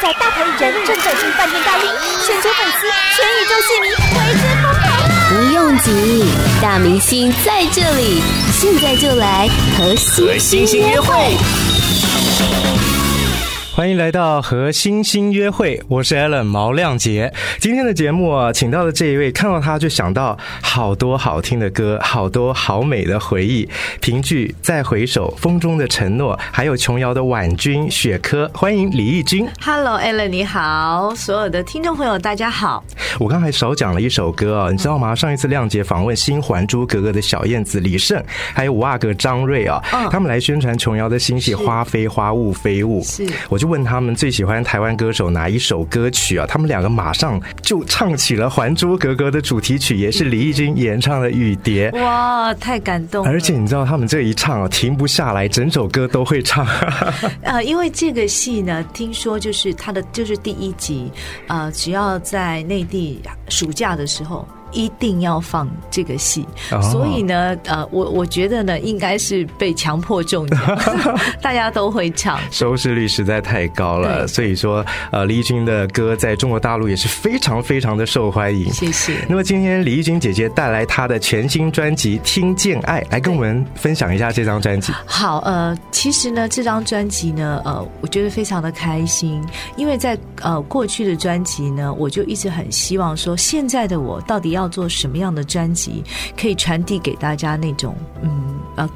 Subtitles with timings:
[0.00, 1.90] 在大牌艺人正走进饭店大厅，
[2.24, 4.86] 全球粉丝、全宇宙戏迷为之疯狂！
[5.28, 6.24] 不用急，
[6.62, 8.22] 大明星在这里，
[8.52, 11.36] 现在就来和星星约会。
[13.78, 17.32] 欢迎来到和星星约会，我是 Allen 毛亮杰。
[17.60, 23.68] 今天的节目啊，请到的这一位，看到他就想到好多好听的歌，好多好美的回忆。
[24.00, 28.48] 评剧《再回首》、《风中的承诺》，还有琼瑶的《婉君》、《雪珂》。
[28.58, 29.48] 欢迎李翊君。
[29.60, 32.82] Hello，Alan，你好，所有的听众朋友，大家好。
[33.20, 35.14] 我刚才少讲了一首歌啊，你知道吗？
[35.14, 38.20] 上一次亮杰访问新《还珠格格》的小燕子李晟，
[38.52, 43.00] 还有五阿哥张瑞啊，他们来宣传琼瑶的新戏《花非花，雾非雾》。
[43.06, 43.67] 是，我就。
[43.68, 46.46] 问他们最喜欢台湾歌手哪一首歌曲啊？
[46.48, 51.90] 他们两个马上就唱起了《还珠格格》的主题曲，也是李翊君演唱的《雨蝶》。
[52.02, 53.30] 哇，太感动了！
[53.30, 56.66] 而且你知道他们这一唱啊，停不下来，整首歌都会唱。
[57.42, 61.10] 呃，因为这个戏呢，听说就是他的就是第一集，
[61.46, 64.48] 呃，只要在内地暑假的时候。
[64.72, 66.46] 一定要放这个戏，
[66.92, 70.60] 所以呢，呃，我我觉得呢，应该是被强迫中奖，
[71.40, 74.26] 大家都会唱，收视率实在太高了。
[74.26, 78.70] 所以说，呃，李翊君的歌在中国大陆也是非常非常的受欢迎。
[78.70, 79.14] 谢谢。
[79.28, 84.92] 那么今天李翊君姐姐带来她的全新专辑《听见爱》，来跟我们分享一下这张专辑。
[85.06, 89.42] 好，呃，其实呢，这张专辑呢，呃，我觉得非常的开心，
[89.76, 94.57] 因为在呃过去的专辑呢，我就一直很希望说，现在的我到底要。
[94.58, 96.02] 要做什么样的专辑，
[96.38, 98.88] 可以传递给大家那种嗯呃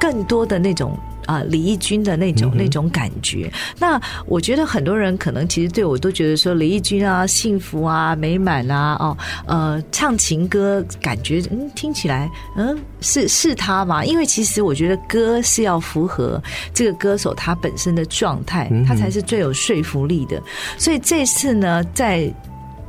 [0.00, 3.52] 更多的那种啊、呃、李翊君的那种那种感觉。
[3.78, 14.02] 那我觉得很多人可能其实对我都觉得说李翊君啊幸福啊美满啊哦呃唱情歌感觉嗯听起来嗯是是他吗？
[14.04, 20.42] 因为其实我觉得歌是要符合这个歌手他本身的状态，他才是最有说服力的。
[20.78, 22.32] 所以这次呢在。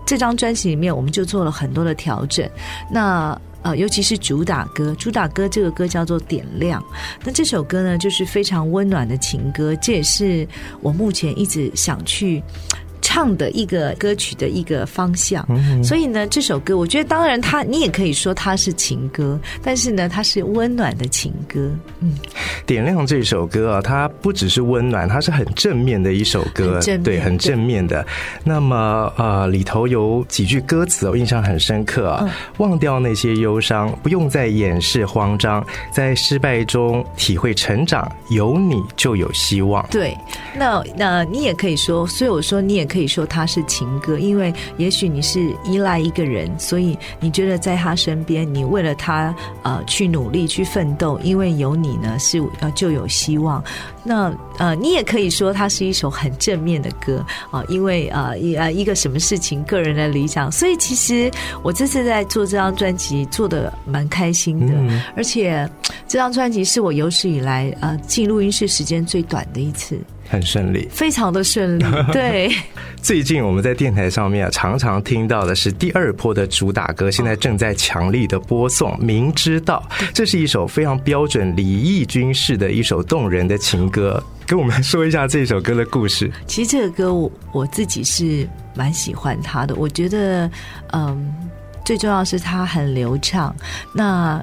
[0.05, 2.49] 这张专辑里面，我们就做了很多的调整。
[2.91, 6.81] 那呃，尤其是主打歌，主打歌这个歌叫做《点亮》。
[7.23, 10.47] 那这首歌呢，就是非常温暖的情歌，这也是
[10.81, 12.41] 我目前一直想去。
[13.01, 15.45] 唱的一个歌曲的一个方向，
[15.83, 21.69] 所以呢，这首歌我觉得，当然它你也可以说它是情歌，但是呢，它是温暖的情歌。
[21.99, 22.15] 嗯，
[22.65, 28.05] 点亮这首歌啊，它不只是温暖，它是很正面的一首歌，对，很正面的。
[28.43, 39.85] 那么呃，里头有几句歌词我印象很深刻啊，忘掉那些忧伤，不用再掩饰慌张，在失败中体会成长，有你就有希望。
[39.89, 40.15] 对，
[40.55, 43.11] 那那你也可以说，所以我说你也可以。
[43.11, 53.61] 说它是情歌，因为也许你是依赖一个人，所以你觉得在他身边，你为了他呃去努力去奋斗，因为有你呢是呃就有希望。
[54.01, 61.29] 那呃你也可以说它是一首很正面的歌啊，因为呃一呃一个什么事情个人的理想，所以其实
[61.63, 65.69] 我这次在做这张专辑做的蛮开心的，嗯、而且
[66.07, 69.99] 这张专辑是我有史以来呃进录音室时间最短的一次。
[70.31, 71.83] 很顺利，非常的顺利。
[72.13, 72.49] 对，
[73.01, 78.97] 最近我们在电台上面啊，常常听到的是第二波的主打歌，现在正在强力的播送。
[78.99, 79.83] 明知道，
[80.13, 86.31] 这是一首非常标准李翊君式的一首动人的情歌，跟我们说一下这首歌的故事。
[86.47, 90.49] 其实这个歌我我自己是蛮喜欢它的，我觉得
[90.93, 91.33] 嗯，
[91.83, 93.53] 最重要是它很流畅。
[93.93, 94.41] 那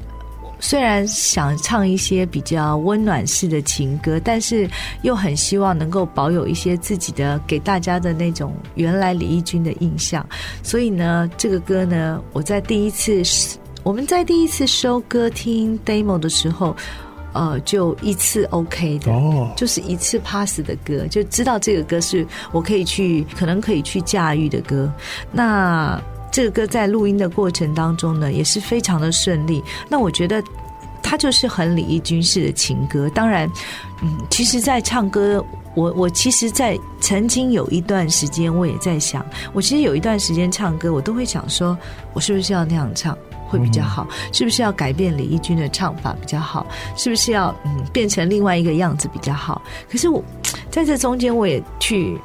[0.61, 4.69] 虽然想唱一些比较温暖式的情歌，但是
[5.03, 10.27] 又很希望能够保有一些自己的给大家的那种原来李翊君的印象。
[10.63, 13.23] 所以呢，这个歌呢，我在第一次
[13.85, 16.75] 我们在第一次收歌听 demo 的时候，
[17.33, 24.93] 呃，就一次 OK 的，哦，就是一次 pass 的歌，就知道这个歌是我可以去可能可以去驾驭的歌。
[25.31, 26.01] 那。
[26.31, 29.63] 这个歌在录音的过程当中呢，也是非常的顺利。
[29.89, 30.43] 那我觉得，
[31.03, 33.09] 它就是很李翊君式的情歌。
[33.11, 33.51] 当然，
[34.03, 35.45] 嗯，其实，在唱歌，
[35.75, 41.77] 我我其实，在曾经有一段时间，我也在想，我其实有一段时间唱歌，我都会想说，
[42.13, 43.17] 我是不是要那样唱
[43.49, 44.07] 会比较好？
[44.33, 46.67] 是不是要改变李翊君的唱法比较好？
[46.97, 49.63] 是不是要嗯变成另外一个样子比较好？
[49.91, 50.23] 可是我
[50.71, 52.19] 在这中间，我也去。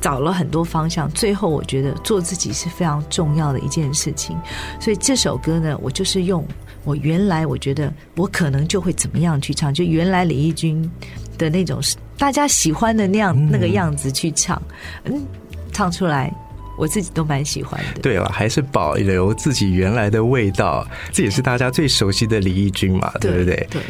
[0.00, 4.36] 找了很多方向，最后我觉得做自己是非常重要的一件事情。
[4.80, 6.46] 所以这首歌呢，我就是用
[6.84, 10.90] 我原来我觉得我可能就会怎么样去唱，就原来李翊君
[11.36, 11.80] 的那种
[12.16, 14.60] 大家喜欢的那样那个样子去唱，
[15.04, 15.26] 嗯，
[15.72, 16.32] 唱出来
[16.78, 18.00] 我自己都蛮喜欢的。
[18.00, 23.66] 对了，还是保留自己原来的味道，这也是大家最熟悉的李翊君嘛，对不对？
[23.70, 23.82] 对。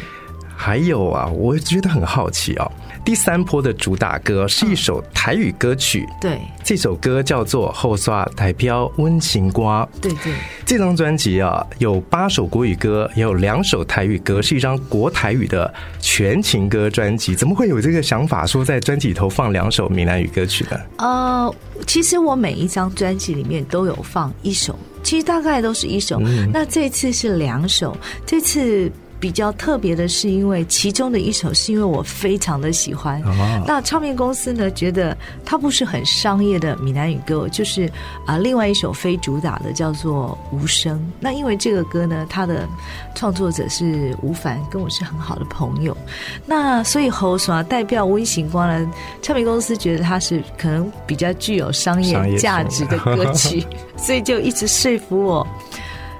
[0.59, 2.71] 还有啊，我觉得很好奇哦。
[3.05, 9.85] 第三波的主打歌是一首台语歌曲，嗯、对，这首歌叫做《雨伞代表温情瓜》。
[10.01, 10.33] 对对，
[10.65, 17.33] 这张专辑啊，有八首国语歌，也有两首台语歌，是一张国台语的全情歌专辑。
[17.33, 20.77] 怎么会有这个想法，说在专辑里头放两首闽南语歌曲呢？
[20.97, 21.55] 呃，
[21.85, 26.19] 其实我每一张专辑里面都有放一首，其实大概都是一首。
[26.25, 27.95] 嗯、那这次是两首，
[28.25, 28.91] 这次。
[29.19, 33.21] 比较特别的是，因为其中的一首是因为我非常的喜欢。
[33.23, 37.87] 哦、那唱片公司呢，觉得它不是很商业的闽南语歌，就是
[38.25, 40.99] 啊、呃，另外一首非主打的叫做《无声》。
[41.19, 42.67] 那因为这个歌呢，它的
[43.15, 45.97] 创作者是吴凡，跟我是很好的朋友。
[46.45, 48.87] 那所以侯爽代表温情歌呢，
[49.21, 53.65] 唱片公司觉得它是可能比较具有商业价值的歌曲，
[53.97, 55.39] 所以就一直说服我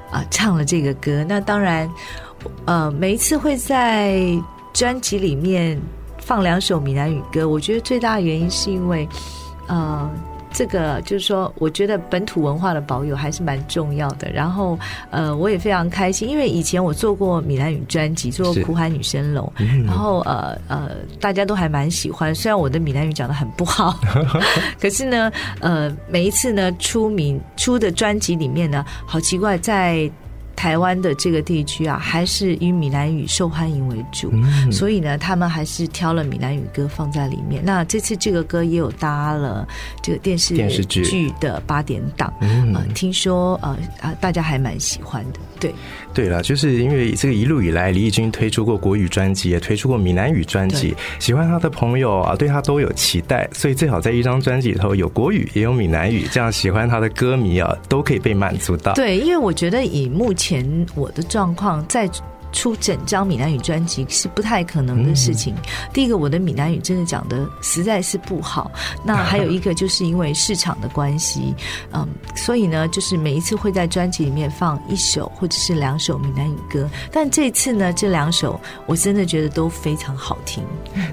[0.10, 1.24] 啊、呃，唱了这个歌。
[1.30, 1.88] 那当然。
[2.66, 4.22] 呃，每一次会在
[4.74, 5.80] 专辑里面
[6.20, 9.08] 放两首闽南语歌，我觉得最大的原因是因为，
[9.68, 10.10] 呃，
[10.52, 14.30] 这个就是说，我觉得本土文化的保有还是蛮重要的。
[14.32, 14.78] 然后，
[15.12, 19.52] 呃，我也非常开心，因为以前我做过闽南语专辑，做过《苦海女生龙》，
[19.86, 22.34] 然后呃呃，大家都还蛮喜欢。
[22.34, 24.00] 虽然我的闽南语讲的很不好，
[24.82, 30.10] 可是呢，呃，每一次呢出名出的专辑里面呢，好奇怪在。
[30.58, 37.64] 台湾的这个地区啊，还是以闽南语受欢迎为主，嗯、所以呢，他们还是挑了闽南语歌放在里面。
[37.64, 39.66] 那这次这个歌也有搭了
[40.02, 45.40] 这个电视电视剧的八点档，嗯、呃，听说呃啊，大家还蛮喜欢的。
[45.60, 45.74] 对，
[46.14, 58.94] 对了，就是因为这个一路以来，李翊君推出过国语专辑，也推出过闽南语专辑，喜欢他的朋友啊，对他都有期待，所以最好在一张专辑里头有国语也有闽南语，这样喜欢他的歌迷啊，都可以被满足到。
[58.94, 60.47] 对，因为我觉得以目前。
[60.48, 62.10] 前我的状况再
[62.54, 65.54] 出整张闽南语专辑是不太可能的事情。
[65.56, 65.62] 嗯、
[65.94, 68.72] 第一个，我的闽南语真的讲的实在是不好。
[69.04, 71.54] 那 还有一个，就是因为市场的关系，
[71.92, 76.90] 嗯，所以呢，就是每一次会在专辑里面放一首或者是两首闽南语歌。
[77.12, 80.64] 但这次呢，这两首我真的觉得都非常好听，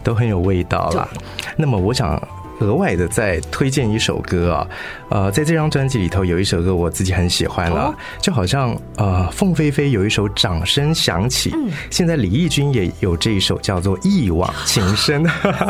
[0.04, 1.08] 都很有味道啦。
[1.56, 2.16] 那么我想。
[2.61, 4.69] 额外的再推荐一首歌啊，
[5.09, 15.25] 呃，在这张专辑里头有一首歌我自己很喜欢了，哦、就好像呃，凤飞飞有一首《掌声响起》，嗯，现在李翊君也有这一首叫做《一往情深》。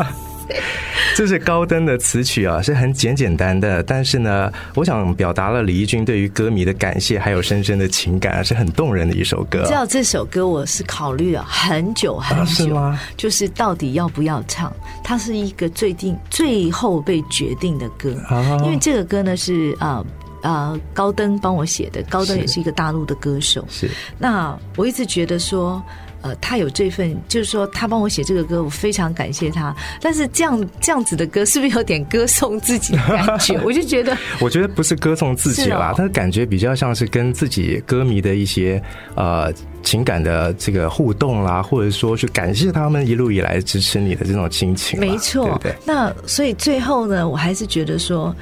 [1.15, 9.63] 这是高登的词曲啊，是很简简单的，但是呢，我想表达了李翊君对于歌迷的感谢，还有深深的情感，是很动人的一首歌。
[9.65, 12.99] 知道这首歌我是考虑了很久很久，啊、是吗？
[13.15, 14.71] 就是到底要不要唱？
[15.03, 20.03] 它是一个最定最后被决定的歌，啊、因为这个歌呢是啊
[20.41, 23.65] 啊、高登帮我写的，高登也是一个大陆的歌手。
[23.69, 23.89] 是，
[24.19, 25.81] 那我一直觉得说。
[26.25, 29.75] 呃，他有这份，就是说他帮我写这个歌，我非常感谢他。
[30.01, 33.55] 但是这样这样子的歌，是不是有点歌颂自己的感觉？
[33.63, 38.81] 我就觉得，我觉得不是歌颂自己啦，但是感觉比较像是跟自己歌迷的一些
[39.13, 44.99] 呃情感的这个互动啦，或者说去感谢他们一路以来支持你的这种亲情。
[44.99, 45.75] 没错，对不对？
[45.85, 48.35] 那所以最后呢，我还是觉得说，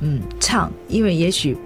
[0.00, 1.56] 嗯，唱，因为也许。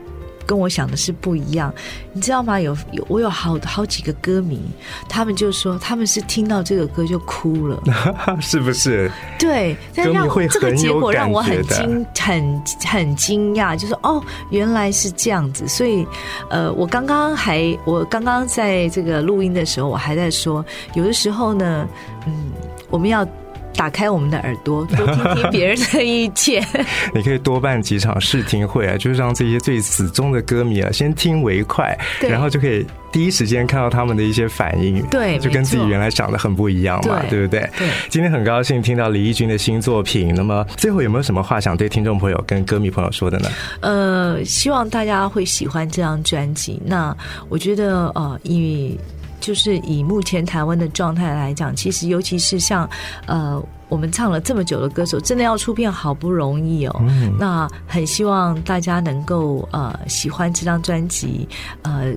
[0.47, 1.73] 跟我想的是不一样，
[2.13, 2.61] 你知道吗？
[2.61, 4.61] 有有我有好好几个歌迷，
[5.09, 7.83] 他们就说他们是听到这个歌就哭了，
[8.41, 9.11] 是不是？
[9.39, 15.67] 对，但让这个结果让我很惊很很惊讶，就是哦，原来是这样子。
[15.67, 16.07] 所以，
[16.51, 20.65] 呃，我刚刚还我刚刚在这个录音的时候，我还在说，
[20.95, 21.87] 有的时候呢，
[22.27, 22.51] 嗯，
[22.91, 23.27] 我们要。
[23.75, 26.65] 打开我们的耳朵，多听听别人的意见。
[27.15, 35.03] 你可以多办几场试听会啊，就是让这些最死忠的歌迷啊，先听为快，对然后就可以第一时间看到他们的一些反应。
[35.07, 37.61] 对，就跟自己原来想的很不一样嘛，对，对不对？
[37.79, 37.89] 对。
[38.09, 43.49] 今天很高兴听到李翊君的新作品，那么最后有没有什么话想对听众朋友跟歌迷朋友说的呢？
[43.81, 46.81] 呃，希望大家会喜欢这张专辑。
[46.85, 47.17] 那
[47.49, 48.97] 我觉得，呃，因为。
[49.43, 52.89] 就是以目前台湾的状态来讲，其实尤其是像
[53.27, 56.97] 呃我们唱了这么久的歌手，真的要出片好不容易哦。
[57.01, 61.47] 嗯、那很希望大家能够呃喜欢这张专辑，
[61.83, 62.15] 呃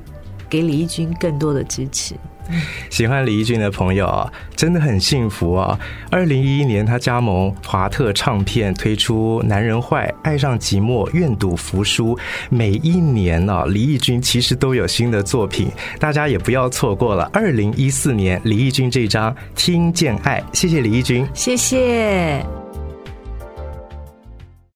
[0.47, 2.15] 给李翊君更多的支持。
[2.89, 5.77] 喜欢李翊君的朋友啊，真的很幸福啊！
[6.09, 12.15] 二零一一年，他加盟华特唱片，推出《男人坏》、《爱上寂寞》、《愿赌服输》。
[12.49, 17.29] 每一年啊，李翊君其实都有新的作品，大家也不要错过了。
[17.33, 22.64] 二零一四年，李翊君这张《听见爱》，谢谢李翊君，谢谢。